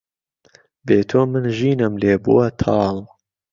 بێ 0.85 0.97
تۆ 1.09 1.21
من 1.31 1.45
ژینم 1.57 1.93
لێ 2.01 2.13
بووه 2.23 2.47
تاڵ 2.59 2.95